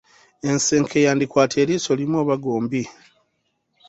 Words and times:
Ensenke 0.49 0.97
yandikwata 1.05 1.55
eriiso 1.63 1.91
limu 1.99 2.15
oba 2.21 2.35
gombi 2.43 2.81